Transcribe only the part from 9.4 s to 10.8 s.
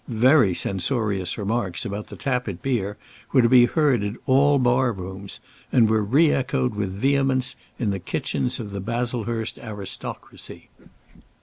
aristocracy.